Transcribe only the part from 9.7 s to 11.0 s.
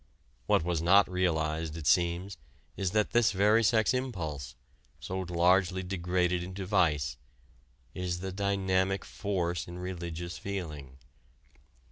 religious feeling.